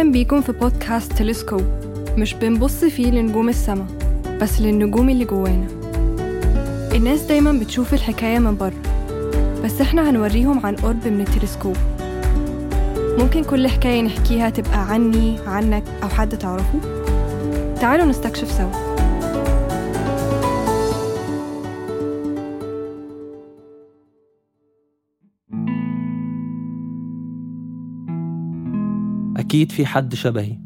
أهلا 0.00 0.12
بيكم 0.12 0.40
في 0.40 0.52
بودكاست 0.52 1.12
تلسكوب 1.12 1.62
مش 2.18 2.34
بنبص 2.34 2.84
فيه 2.84 3.10
لنجوم 3.10 3.48
السما 3.48 3.86
بس 4.40 4.60
للنجوم 4.60 5.10
اللي 5.10 5.24
جوانا. 5.24 5.66
الناس 6.94 7.20
دايما 7.22 7.52
بتشوف 7.52 7.94
الحكاية 7.94 8.38
من 8.38 8.56
بره 8.56 8.82
بس 9.64 9.80
إحنا 9.80 10.10
هنوريهم 10.10 10.66
عن 10.66 10.76
قرب 10.76 11.06
من 11.06 11.20
التلسكوب 11.20 11.76
ممكن 13.18 13.44
كل 13.44 13.68
حكاية 13.68 14.02
نحكيها 14.02 14.50
تبقى 14.50 14.92
عني 14.92 15.38
عنك 15.46 15.84
أو 16.02 16.08
حد 16.08 16.38
تعرفه؟ 16.38 16.80
تعالوا 17.80 18.06
نستكشف 18.06 18.52
سوا. 18.52 18.89
أكيد 29.50 29.72
في 29.72 29.86
حد 29.86 30.14
شبهي. 30.14 30.58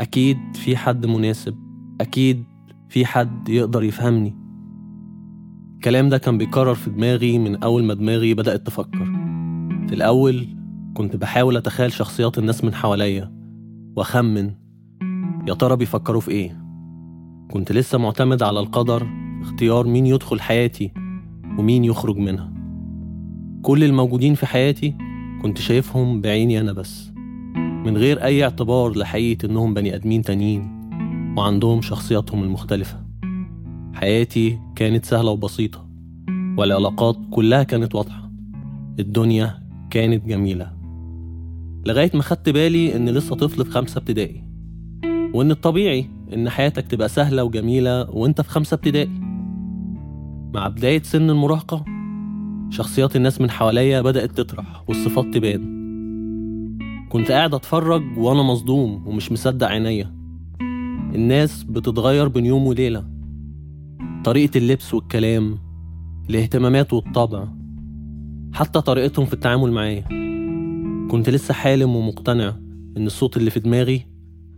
أكيد 0.00 0.38
في 0.54 0.76
حد 0.76 1.06
مناسب. 1.06 1.54
أكيد 2.00 2.44
في 2.88 3.06
حد 3.06 3.48
يقدر 3.48 3.82
يفهمني. 3.82 4.34
الكلام 5.74 6.08
ده 6.08 6.18
كان 6.18 6.38
بيكرر 6.38 6.74
في 6.74 6.90
دماغي 6.90 7.38
من 7.38 7.62
أول 7.62 7.84
ما 7.84 7.94
دماغي 7.94 8.34
بدأت 8.34 8.66
تفكر. 8.66 9.04
في 9.88 9.94
الأول 9.94 10.46
كنت 10.94 11.16
بحاول 11.16 11.56
أتخيل 11.56 11.92
شخصيات 11.92 12.38
الناس 12.38 12.64
من 12.64 12.74
حواليا 12.74 13.32
وأخمن 13.96 14.54
يا 15.48 15.54
ترى 15.54 15.76
بيفكروا 15.76 16.20
في 16.20 16.30
إيه. 16.30 16.64
كنت 17.50 17.72
لسه 17.72 17.98
معتمد 17.98 18.42
على 18.42 18.60
القدر 18.60 19.06
اختيار 19.42 19.86
مين 19.86 20.06
يدخل 20.06 20.40
حياتي 20.40 20.92
ومين 21.58 21.84
يخرج 21.84 22.16
منها. 22.16 22.52
كل 23.62 23.84
الموجودين 23.84 24.34
في 24.34 24.46
حياتي 24.46 24.94
كنت 25.42 25.58
شايفهم 25.58 26.20
بعيني 26.20 26.60
أنا 26.60 26.72
بس. 26.72 27.13
من 27.84 27.96
غير 27.96 28.24
أي 28.24 28.44
اعتبار 28.44 28.98
لحقيقة 28.98 29.46
إنهم 29.46 29.74
بني 29.74 29.94
آدمين 29.94 30.22
تانيين 30.22 30.90
وعندهم 31.38 31.82
شخصياتهم 31.82 32.42
المختلفة. 32.42 33.04
حياتي 33.94 34.58
كانت 34.76 35.04
سهلة 35.04 35.30
وبسيطة 35.30 35.86
والعلاقات 36.58 37.16
كلها 37.30 37.62
كانت 37.62 37.94
واضحة. 37.94 38.30
الدنيا 38.98 39.62
كانت 39.90 40.26
جميلة. 40.26 40.72
لغاية 41.86 42.10
ما 42.14 42.22
خدت 42.22 42.48
بالي 42.48 42.96
إن 42.96 43.08
لسه 43.08 43.36
طفل 43.36 43.64
في 43.64 43.70
خمسة 43.70 43.98
ابتدائي 43.98 44.44
وإن 45.34 45.50
الطبيعي 45.50 46.06
إن 46.34 46.50
حياتك 46.50 46.86
تبقى 46.86 47.08
سهلة 47.08 47.44
وجميلة 47.44 48.10
وإنت 48.10 48.40
في 48.40 48.50
خمسة 48.50 48.74
ابتدائي. 48.74 49.20
مع 50.54 50.68
بداية 50.68 51.02
سن 51.02 51.30
المراهقة 51.30 51.84
شخصيات 52.70 53.16
الناس 53.16 53.40
من 53.40 53.50
حواليا 53.50 54.00
بدأت 54.00 54.30
تطرح 54.30 54.84
والصفات 54.88 55.34
تبان. 55.34 55.83
كنت 57.14 57.30
قاعد 57.30 57.54
اتفرج 57.54 58.02
وأنا 58.18 58.42
مصدوم 58.42 59.06
ومش 59.06 59.32
مصدق 59.32 59.66
عينيا. 59.66 60.14
الناس 61.14 61.62
بتتغير 61.62 62.28
بين 62.28 62.46
يوم 62.46 62.66
وليلة. 62.66 63.04
طريقة 64.24 64.58
اللبس 64.58 64.94
والكلام 64.94 65.58
الاهتمامات 66.30 66.92
والطبع 66.92 67.48
حتى 68.52 68.80
طريقتهم 68.80 69.26
في 69.26 69.32
التعامل 69.32 69.72
معايا. 69.72 70.02
كنت 71.10 71.30
لسه 71.30 71.54
حالم 71.54 71.96
ومقتنع 71.96 72.56
إن 72.96 73.06
الصوت 73.06 73.36
اللي 73.36 73.50
في 73.50 73.60
دماغي 73.60 74.06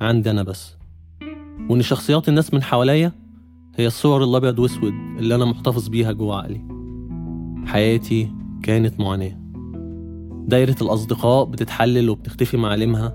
عندي 0.00 0.30
أنا 0.30 0.42
بس. 0.42 0.76
وإن 1.70 1.82
شخصيات 1.82 2.28
الناس 2.28 2.54
من 2.54 2.62
حواليا 2.62 3.12
هي 3.76 3.86
الصور 3.86 4.24
الأبيض 4.24 4.58
وأسود 4.58 4.92
اللي 5.18 5.34
أنا 5.34 5.44
محتفظ 5.44 5.88
بيها 5.88 6.12
جوه 6.12 6.36
عقلي. 6.36 6.60
حياتي 7.66 8.30
كانت 8.62 9.00
معاناة. 9.00 9.45
دايرة 10.46 10.76
الأصدقاء 10.82 11.44
بتتحلل 11.44 12.10
وبتختفي 12.10 12.56
معالمها. 12.56 13.12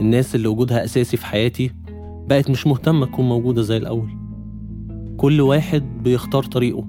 الناس 0.00 0.34
اللي 0.34 0.48
وجودها 0.48 0.84
أساسي 0.84 1.16
في 1.16 1.26
حياتي 1.26 1.70
بقت 2.28 2.50
مش 2.50 2.66
مهتمة 2.66 3.06
تكون 3.06 3.28
موجودة 3.28 3.62
زي 3.62 3.76
الأول. 3.76 4.08
كل 5.16 5.40
واحد 5.40 6.02
بيختار 6.02 6.42
طريقه 6.44 6.84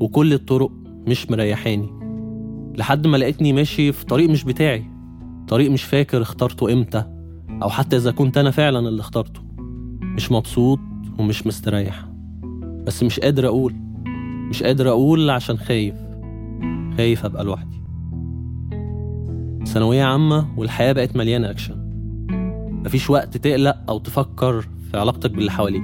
وكل 0.00 0.32
الطرق 0.32 0.70
مش 1.06 1.30
مريحاني. 1.30 1.88
لحد 2.78 3.06
ما 3.06 3.16
لقيتني 3.16 3.52
ماشي 3.52 3.92
في 3.92 4.06
طريق 4.06 4.30
مش 4.30 4.44
بتاعي 4.44 4.84
طريق 5.48 5.70
مش 5.70 5.82
فاكر 5.82 6.22
اخترته 6.22 6.72
إمتى 6.72 7.04
أو 7.62 7.70
حتى 7.70 7.96
إذا 7.96 8.10
كنت 8.10 8.38
أنا 8.38 8.50
فعلا 8.50 8.88
اللي 8.88 9.00
اخترته. 9.00 9.40
مش 10.02 10.32
مبسوط 10.32 10.78
ومش 11.18 11.46
مستريح. 11.46 12.04
بس 12.86 13.02
مش 13.02 13.20
قادر 13.20 13.46
أقول 13.46 13.74
مش 14.50 14.62
قادر 14.62 14.88
أقول 14.88 15.30
عشان 15.30 15.58
خايف. 15.58 15.94
خايف 16.96 17.24
أبقى 17.24 17.44
لوحدي. 17.44 17.83
ثانوية 19.66 20.04
عامة 20.04 20.48
والحياة 20.56 20.92
بقت 20.92 21.16
مليانة 21.16 21.50
أكشن. 21.50 21.76
مفيش 22.84 23.10
وقت 23.10 23.36
تقلق 23.36 23.76
أو 23.88 23.98
تفكر 23.98 24.60
في 24.60 24.98
علاقتك 24.98 25.30
باللي 25.30 25.50
حواليك. 25.50 25.82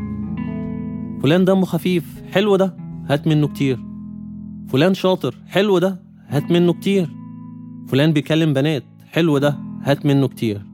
فلان 1.22 1.44
دمه 1.44 1.64
خفيف 1.64 2.22
حلو 2.32 2.56
ده 2.56 2.76
هات 3.08 3.26
منه 3.26 3.48
كتير. 3.48 3.78
فلان 4.68 4.94
شاطر 4.94 5.34
حلو 5.46 5.78
ده 5.78 6.02
هات 6.28 6.50
منه 6.50 6.72
كتير. 6.72 7.08
فلان 7.88 8.12
بيكلم 8.12 8.52
بنات 8.52 8.84
حلو 9.06 9.38
ده 9.38 9.58
هات 9.82 10.06
منه 10.06 10.28
كتير. 10.28 10.66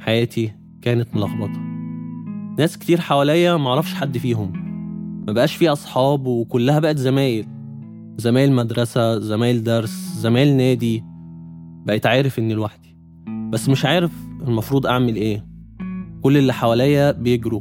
حياتي 0.00 0.52
كانت 0.82 1.16
ملخبطة. 1.16 1.60
ناس 2.58 2.78
كتير 2.78 3.00
حواليا 3.00 3.56
معرفش 3.56 3.94
حد 3.94 4.18
فيهم. 4.18 4.52
مبقاش 5.28 5.56
في 5.56 5.68
أصحاب 5.68 6.26
وكلها 6.26 6.78
بقت 6.78 6.96
زمايل. 6.96 7.46
زمايل 8.16 8.52
مدرسة 8.52 9.18
زمايل 9.18 9.64
درس 9.64 10.14
زمايل 10.16 10.56
نادي. 10.56 11.04
بقيت 11.88 12.06
عارف 12.06 12.38
إني 12.38 12.54
لوحدي. 12.54 12.96
بس 13.50 13.68
مش 13.68 13.84
عارف 13.84 14.12
المفروض 14.46 14.86
أعمل 14.86 15.16
إيه. 15.16 15.46
كل 16.22 16.36
اللي 16.36 16.52
حواليا 16.52 17.12
بيجروا. 17.12 17.60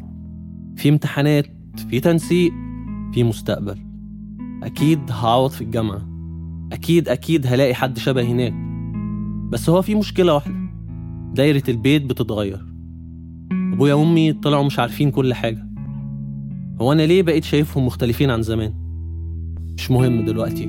في 0.76 0.90
امتحانات 0.90 1.46
في 1.90 2.00
تنسيق 2.00 2.52
في 3.14 3.24
مستقبل. 3.24 3.78
أكيد 4.64 5.00
هعوض 5.10 5.50
في 5.50 5.62
الجامعة. 5.62 6.10
أكيد 6.72 7.10
أكيد 7.10 7.48
هلاقي 7.48 7.74
حد 7.74 7.98
شبه 7.98 8.22
هناك. 8.22 8.54
بس 9.50 9.70
هو 9.70 9.82
في 9.82 9.96
مشكلة 9.96 10.34
واحدة. 10.34 10.56
دايرة 11.34 11.64
البيت 11.70 12.06
بتتغير. 12.06 12.66
أبويا 13.74 13.94
وأمي 13.94 14.34
طلعوا 14.34 14.64
مش 14.64 14.80
عارفين 14.80 15.12
كل 15.12 15.34
حاجة. 15.34 15.68
هو 16.82 16.92
أنا 16.92 17.02
ليه 17.02 17.24
بقيت 17.24 17.44
شايفهم 17.44 17.86
مختلفين 17.86 18.30
عن 18.30 18.42
زمان؟ 18.42 18.74
مش 19.78 19.92
مهم 19.92 20.26
دلوقتي. 20.26 20.64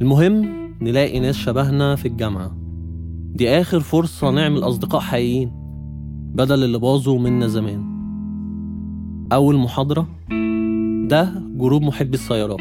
المهم 0.00 0.63
نلاقي 0.80 1.20
ناس 1.20 1.36
شبهنا 1.36 1.96
في 1.96 2.08
الجامعة. 2.08 2.56
دي 3.34 3.48
آخر 3.48 3.80
فرصة 3.80 4.30
نعمل 4.30 4.58
أصدقاء 4.58 5.00
حقيقيين 5.00 5.50
بدل 6.34 6.64
اللي 6.64 6.78
باظوا 6.78 7.18
منا 7.18 7.46
زمان. 7.46 7.94
أول 9.32 9.56
محاضرة؟ 9.56 10.08
ده 11.08 11.42
group 11.56 11.82
محبي 11.82 12.14
السيارات. 12.14 12.60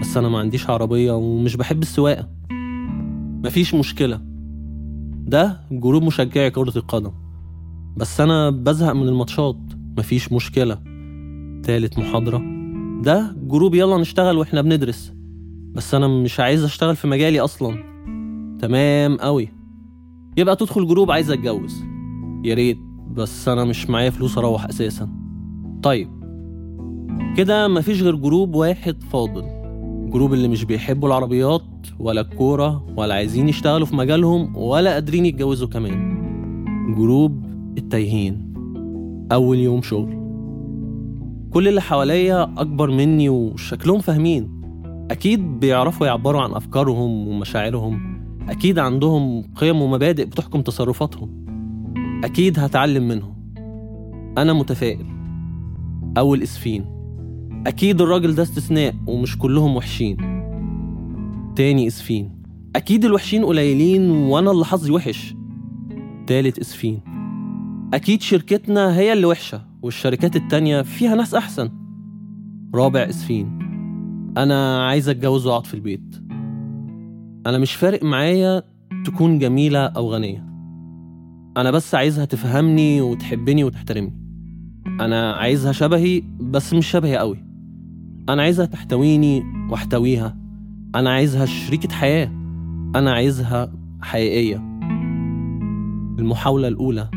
بس 0.00 0.16
أنا 0.16 0.28
ما 0.28 0.38
عنديش 0.38 0.70
عربية 0.70 1.12
ومش 1.12 1.56
بحب 1.56 1.82
السواقة. 1.82 2.28
مفيش 3.44 3.74
مشكلة. 3.74 4.20
ده 5.26 5.60
group 5.70 6.02
مشجعي 6.02 6.50
كرة 6.50 6.78
القدم. 6.78 7.12
بس 7.96 8.20
أنا 8.20 8.50
بزهق 8.50 8.92
من 8.92 9.08
الماتشات. 9.08 9.56
مفيش 9.98 10.32
مشكلة. 10.32 10.74
تالت 11.62 11.98
محاضرة؟ 11.98 12.42
ده 13.02 13.36
group 13.42 13.74
يلا 13.74 13.98
نشتغل 13.98 14.38
وإحنا 14.38 14.62
بندرس. 14.62 15.13
بس 15.74 15.94
أنا 15.94 16.08
مش 16.08 16.40
عايز 16.40 16.64
أشتغل 16.64 16.96
في 16.96 17.06
مجالي 17.06 17.40
أصلا. 17.40 17.84
تمام 18.60 19.16
قوي 19.16 19.48
يبقى 20.36 20.56
تدخل 20.56 20.86
group 20.86 21.10
عايز 21.10 21.30
أتجوز. 21.30 21.84
يا 22.44 22.54
ريت 22.54 22.78
بس 23.12 23.48
أنا 23.48 23.64
مش 23.64 23.90
معايا 23.90 24.10
فلوس 24.10 24.38
أروح 24.38 24.64
أساسا. 24.64 25.08
طيب. 25.82 26.08
كده 27.36 27.68
مفيش 27.68 28.02
غير 28.02 28.16
group 28.16 28.54
واحد 28.54 29.02
فاضل. 29.02 29.44
group 30.10 30.32
اللي 30.32 30.48
مش 30.48 30.64
بيحبوا 30.64 31.08
العربيات 31.08 31.62
ولا 31.98 32.20
الكورة 32.20 32.86
ولا 32.96 33.14
عايزين 33.14 33.48
يشتغلوا 33.48 33.86
في 33.86 33.96
مجالهم 33.96 34.56
ولا 34.56 34.92
قادرين 34.92 35.26
يتجوزوا 35.26 35.68
كمان. 35.68 36.14
group 36.94 37.44
التايهين. 37.78 38.54
أول 39.32 39.58
يوم 39.58 39.82
شغل. 39.82 40.24
كل 41.50 41.68
اللي 41.68 41.80
حواليا 41.80 42.42
أكبر 42.42 42.90
مني 42.90 43.28
وشكلهم 43.28 44.00
فاهمين. 44.00 44.63
أكيد 45.10 45.60
بيعرفوا 45.60 46.06
يعبروا 46.06 46.42
عن 46.42 46.50
أفكارهم 46.50 47.28
ومشاعرهم. 47.28 48.14
أكيد 48.48 48.78
عندهم 48.78 49.42
قيم 49.56 49.82
ومبادئ 49.82 50.24
بتحكم 50.24 50.62
تصرفاتهم. 50.62 51.44
أكيد 52.24 52.58
هتعلم 52.58 53.08
منهم. 53.08 53.34
أنا 54.38 54.52
متفائل. 54.52 55.06
أول 56.18 56.42
إسفين 56.42 56.84
أكيد 57.66 58.00
الراجل 58.00 58.34
ده 58.34 58.42
استثناء 58.42 58.94
ومش 59.06 59.38
كلهم 59.38 59.76
وحشين. 59.76 60.16
تاني 61.56 61.86
إسفين. 61.86 62.42
أكيد 62.76 63.04
الوحشين 63.04 63.44
قليلين 63.44 64.10
وأنا 64.10 64.50
اللي 64.50 64.64
حظي 64.64 64.90
وحش. 64.90 65.34
تالت 66.26 66.58
إسفين. 66.58 67.00
أكيد 67.94 68.22
شركتنا 68.22 68.96
هي 68.98 69.12
اللي 69.12 69.26
وحشة 69.26 69.62
والشركات 69.82 70.36
التانية 70.36 70.82
فيها 70.82 71.14
ناس 71.14 71.34
أحسن. 71.34 71.70
رابع 72.74 73.00
إسفين. 73.00 73.63
أنا 74.36 74.86
عايز 74.86 75.08
أتجوز 75.08 75.46
وأقعد 75.46 75.66
في 75.66 75.74
البيت. 75.74 76.16
أنا 77.46 77.58
مش 77.58 77.74
فارق 77.74 78.02
معايا 78.02 78.62
تكون 79.04 79.38
جميلة 79.38 79.86
أو 79.86 80.12
غنية. 80.12 80.46
أنا 81.56 81.70
بس 81.70 81.94
عايزها 81.94 82.24
تفهمني 82.24 83.00
وتحبني 83.00 83.64
وتحترمني. 83.64 84.20
أنا 84.86 85.32
عايزها 85.32 85.72
شبهي 85.72 86.22
بس 86.40 86.74
مش 86.74 86.86
شبهي 86.86 87.16
قوي. 87.16 87.44
أنا 88.28 88.42
عايزها 88.42 88.66
تحتويني 88.66 89.42
وأحتويها. 89.70 90.36
أنا 90.94 91.10
عايزها 91.10 91.46
شريكة 91.46 91.88
حياة. 91.88 92.26
أنا 92.96 93.12
عايزها 93.12 93.72
حقيقية. 94.02 94.56
المحاولة 96.18 96.68
الأولى. 96.68 97.10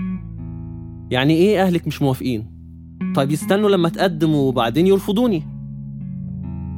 يعني 1.12 1.34
إيه 1.34 1.64
أهلك 1.64 1.88
مش 1.88 2.02
موافقين؟ 2.02 2.58
طيب 3.16 3.32
يستنوا 3.32 3.70
لما 3.70 3.90
تقدم 3.90 4.36
وبعدين 4.36 4.88
يرفضوني. 4.88 5.57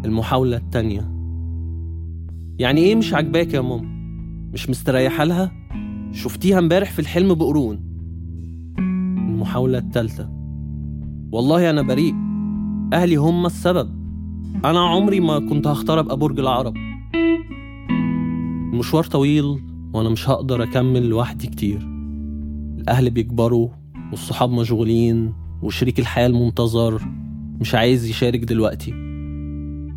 المحاولة 0.06 0.58
التانية. 0.58 1.12
يعني 2.60 2.82
إيه 2.82 2.96
مش 2.96 3.14
عاجباك 3.14 3.54
يا 3.54 3.62
ماما؟ 3.62 4.00
مش 4.54 4.70
مستريحة 4.70 5.24
لها؟ 5.24 5.52
شفتيها 6.12 6.60
امبارح 6.60 6.92
في 6.92 7.00
الحلم 7.00 7.34
بقرون. 7.34 7.80
المحاولة 9.30 9.78
التالتة. 9.78 10.30
والله 11.32 11.70
أنا 11.70 11.82
بريء. 11.82 12.16
أهلي 12.94 13.16
هم 13.16 13.46
السبب. 13.46 13.90
أنا 14.66 14.80
عمري 14.80 15.20
ما 15.20 15.40
كنت 15.40 15.68
هختار 15.68 16.00
أبقى 16.00 16.18
برج 16.18 16.40
العرب. 16.40 16.74
المشوار 18.74 19.04
طويل 19.04 19.60
وأنا 19.94 20.10
مش 20.10 20.30
هقدر 20.30 20.64
أكمل 20.64 21.10
لوحدي 21.10 21.48
كتير. 21.48 21.80
الأهل 22.80 23.10
بيكبروا 23.10 23.70
والصحاب 24.12 24.50
مشغولين 24.50 25.34
وشريك 25.62 26.00
الحياة 26.00 26.28
المنتظر 26.28 27.02
مش 27.62 27.76
عايز 27.76 28.10
يشارك 28.10 28.40
دلوقتي. 28.40 29.09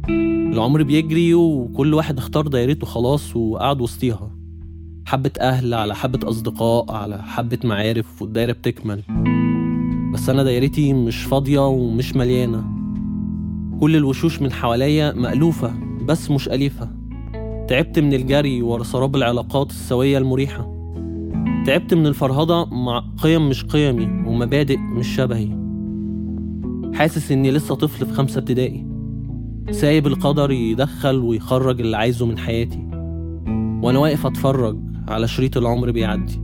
العمر 0.08 0.82
بيجري 0.82 1.34
وكل 1.34 1.94
واحد 1.94 2.18
اختار 2.18 2.46
دايرته 2.46 2.86
خلاص 2.86 3.36
وقعد 3.36 3.80
وسطيها. 3.80 4.30
حبة 5.06 5.30
أهل 5.40 5.74
على 5.74 5.94
حبة 5.94 6.28
أصدقاء 6.28 6.92
على 6.92 7.22
حبة 7.22 7.58
معارف 7.64 8.22
والدايرة 8.22 8.52
بتكمل. 8.52 9.02
بس 10.12 10.28
أنا 10.28 10.42
دايرتي 10.42 10.92
مش 10.92 11.24
فاضية 11.24 11.68
ومش 11.68 12.16
مليانة. 12.16 12.64
كل 13.80 13.96
الوشوش 13.96 14.42
من 14.42 14.52
حواليا 14.52 15.12
مألوفة 15.12 15.74
بس 16.04 16.30
مش 16.30 16.48
أليفة. 16.48 16.90
تعبت 17.68 17.98
من 17.98 18.12
الجري 18.12 18.62
ورا 18.62 18.82
سراب 18.82 19.16
العلاقات 19.16 19.70
السوية 19.70 20.18
المريحة. 20.18 20.72
تعبت 21.66 21.94
من 21.94 22.06
الفرهدة 22.06 22.64
مع 22.64 23.04
قيم 23.22 23.48
مش 23.48 23.64
قيمي 23.64 24.28
ومبادئ 24.28 24.76
مش 24.78 25.16
شبهي. 25.16 25.48
حاسس 26.94 27.32
إني 27.32 27.50
لسه 27.50 27.74
طفل 27.74 28.06
في 28.06 28.12
خمسة 28.12 28.38
ابتدائي. 28.38 28.91
سايب 29.70 30.06
القدر 30.06 30.50
يدخل 30.50 31.16
ويخرج 31.16 31.80
اللي 31.80 31.96
عايزه 31.96 32.26
من 32.26 32.38
حياتي. 32.38 32.88
وأنا 33.82 33.98
واقف 33.98 34.26
أتفرج 34.26 34.78
على 35.08 35.28
شريط 35.28 35.56
العمر 35.56 35.90
بيعدي 35.90 36.40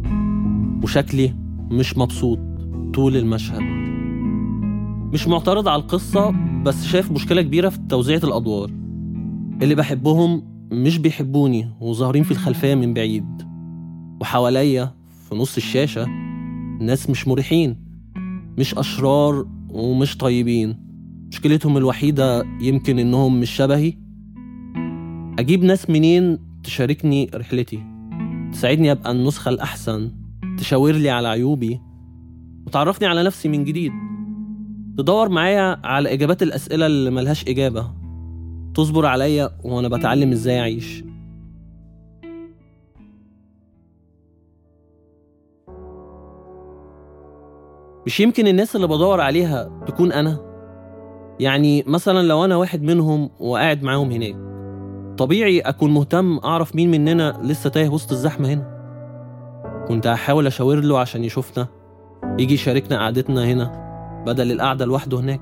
وشكلي 0.82 1.34
مش 1.70 1.98
مبسوط 1.98 2.38
طول 2.94 3.16
المشهد. 3.16 3.60
مش 5.12 5.28
معترض 5.28 5.68
على 5.68 5.82
القصة 5.82 6.34
بس 6.62 6.84
شايف 6.84 7.12
مشكلة 7.12 7.42
كبيرة 7.42 7.68
في 7.68 7.78
توزيعة 7.88 8.20
الأدوار. 8.24 8.70
اللي 9.62 9.74
بحبهم 9.74 10.42
مش 10.72 10.98
بيحبوني 10.98 11.70
وظاهرين 11.80 12.22
في 12.22 12.30
الخلفية 12.30 12.74
من 12.74 12.94
بعيد. 12.94 13.42
وحواليا 14.20 14.94
في 15.28 15.34
نص 15.34 15.56
الشاشة 15.56 16.06
ناس 16.80 17.10
مش 17.10 17.28
مريحين 17.28 17.76
مش 18.58 18.74
أشرار 18.74 19.46
ومش 19.70 20.16
طيبين. 20.16 20.87
مشكلتهم 21.28 21.76
الوحيدة 21.76 22.44
يمكن 22.60 22.98
إنهم 22.98 23.40
مش 23.40 23.50
شبهي. 23.50 23.94
أجيب 25.38 25.64
ناس 25.64 25.90
منين 25.90 26.38
تشاركني 26.62 27.30
رحلتي؟ 27.34 27.82
تساعدني 28.52 28.92
أبقى 28.92 29.10
النسخة 29.10 29.48
الأحسن؟ 29.48 30.10
تشاور 30.58 30.92
لي 30.92 31.10
على 31.10 31.28
عيوبي؟ 31.28 31.80
وتعرفني 32.66 33.08
على 33.08 33.22
نفسي 33.22 33.48
من 33.48 33.64
جديد؟ 33.64 33.92
تدور 34.98 35.28
معايا 35.28 35.80
على 35.84 36.12
إجابات 36.12 36.42
الأسئلة 36.42 36.86
اللي 36.86 37.10
ملهاش 37.10 37.48
إجابة. 37.48 37.90
تصبر 38.74 39.06
عليا 39.06 39.50
وأنا 39.64 39.88
بتعلم 39.88 40.32
إزاي 40.32 40.60
أعيش. 40.60 41.04
مش 48.06 48.20
يمكن 48.20 48.46
الناس 48.46 48.76
اللي 48.76 48.86
بدور 48.86 49.20
عليها 49.20 49.84
تكون 49.86 50.12
أنا. 50.12 50.47
يعني 51.40 51.84
مثلا 51.86 52.22
لو 52.26 52.44
أنا 52.44 52.56
واحد 52.56 52.82
منهم 52.82 53.30
وقاعد 53.40 53.82
معاهم 53.82 54.10
هناك 54.10 54.36
طبيعي 55.18 55.60
أكون 55.60 55.94
مهتم 55.94 56.38
أعرف 56.38 56.76
مين 56.76 56.90
مننا 56.90 57.40
لسه 57.42 57.70
تايه 57.70 57.88
وسط 57.88 58.12
الزحمة 58.12 58.48
هنا. 58.48 58.78
كنت 59.88 60.06
هحاول 60.06 60.46
أشاور 60.46 60.80
له 60.80 60.98
عشان 60.98 61.24
يشوفنا 61.24 61.66
يجي 62.38 62.54
يشاركنا 62.54 62.98
قعدتنا 62.98 63.44
هنا 63.44 63.88
بدل 64.26 64.52
القعدة 64.52 64.84
لوحده 64.84 65.20
هناك. 65.20 65.40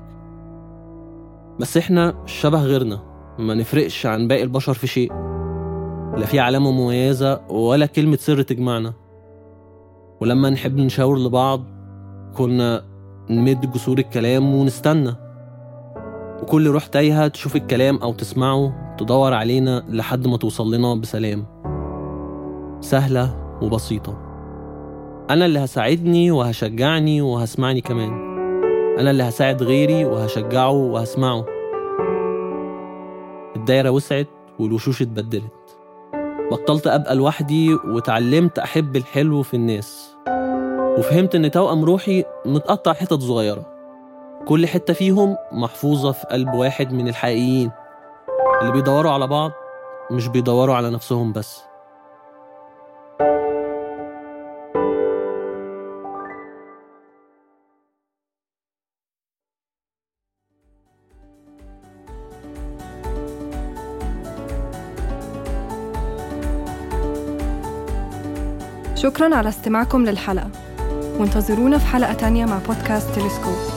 بس 1.59 1.77
إحنا 1.77 2.23
شبه 2.25 2.61
غيرنا 2.61 2.99
ما 3.39 3.53
نفرقش 3.53 4.05
عن 4.05 4.27
باقي 4.27 4.43
البشر 4.43 4.73
في 4.73 4.87
شيء. 4.87 5.13
لا 6.17 6.25
في 6.25 6.39
علامة 6.39 6.71
مميزة 6.71 7.41
ولا 7.49 7.85
كلمة 7.85 8.17
سر 8.17 8.41
تجمعنا. 8.41 8.93
ولما 10.21 10.49
نحب 10.49 10.77
نشاور 10.77 11.19
لبعض 11.19 11.63
كنا 12.35 12.83
نمد 13.29 13.71
جسور 13.71 13.97
الكلام 13.97 14.55
ونستنى. 14.55 15.26
وكل 16.41 16.67
روح 16.67 16.85
تايهة 16.85 17.27
تشوف 17.27 17.55
الكلام 17.55 17.97
أو 17.97 18.13
تسمعه 18.13 18.95
تدور 18.97 19.33
علينا 19.33 19.83
لحد 19.89 20.27
ما 20.27 20.37
توصل 20.37 20.73
لنا 20.73 20.95
بسلام. 20.95 21.45
سهلة 22.81 23.57
وبسيطة. 23.61 24.17
أنا 25.29 25.45
اللي 25.45 25.59
هساعدني 25.59 26.31
وهشجعني 26.31 27.21
وهسمعني 27.21 27.81
كمان. 27.81 28.09
أنا 28.99 29.11
اللي 29.11 29.23
هساعد 29.23 29.63
غيري 29.63 30.05
وهشجعه 30.05 30.71
وهسمعه. 30.71 31.45
الدايرة 33.55 33.89
وسعت 33.89 34.27
والوشوش 34.59 35.01
اتبدلت. 35.01 35.77
بطلت 36.51 36.87
أبقى 36.87 37.15
لوحدي 37.15 37.73
وتعلمت 37.73 38.59
أحب 38.59 38.95
الحلو 38.95 39.43
في 39.43 39.53
الناس. 39.53 40.15
وفهمت 40.97 41.35
إن 41.35 41.51
توأم 41.51 41.85
روحي 41.85 42.23
متقطع 42.45 42.93
حتت 42.93 43.21
صغيرة. 43.21 43.76
كل 44.47 44.67
حتة 44.67 44.93
فيهم 44.93 45.37
محفوظة 45.51 46.11
في 46.11 46.27
قلب 46.27 46.53
واحد 46.53 46.93
من 46.93 47.07
الحقيقيين. 47.07 47.71
اللي 48.61 48.71
بيدوروا 48.71 49.11
على 49.11 49.27
بعض 49.27 49.51
مش 50.11 50.27
بيدوروا 50.27 50.75
على 50.75 50.89
نفسهم 50.89 51.33
بس. 51.33 51.63
شكرا 68.95 69.35
على 69.35 69.49
استماعكم 69.49 70.05
للحلقة. 70.05 70.49
وانتظرونا 71.19 71.77
في 71.77 71.85
حلقة 71.85 72.13
تانية 72.13 72.45
مع 72.45 72.59
بودكاست 72.67 73.15
تلسكوب. 73.15 73.76